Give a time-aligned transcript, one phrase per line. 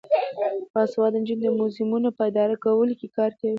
[0.73, 3.49] باسواده نجونې د موزیمونو په اداره کولو کې کار کوي.